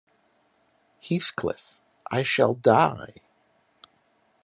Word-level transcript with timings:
Heathcliff, 0.99 1.79
I 2.11 2.23
shall 2.23 2.55
die! 2.55 3.13